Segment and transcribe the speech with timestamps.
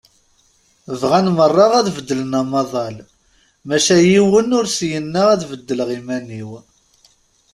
[1.01, 2.97] Bɣan merra ad beddlen amaḍal,
[3.67, 6.51] maca yiwen ur s-yenna ad beddleɣ iman-iw.